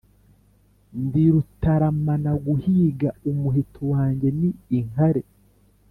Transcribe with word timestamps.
Ndi 1.03 1.23
Rutaramanaguhiga 1.33 3.09
Umuheto 3.29 3.81
wanjye 3.93 4.27
ni 4.39 4.49
inkare 4.77 5.21